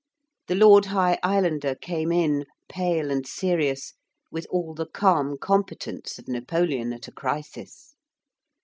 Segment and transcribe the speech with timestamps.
[0.47, 3.93] The Lord High Islander came in pale and serious,
[4.31, 7.93] with all the calm competence of Napoleon at a crisis.